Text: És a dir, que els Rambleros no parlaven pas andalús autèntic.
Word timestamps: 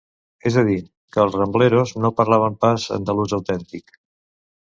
És 0.49 0.55
a 0.61 0.61
dir, 0.67 0.77
que 1.15 1.19
els 1.23 1.35
Rambleros 1.39 1.93
no 2.05 2.11
parlaven 2.21 2.57
pas 2.65 2.87
andalús 2.99 3.37
autèntic. 3.41 3.97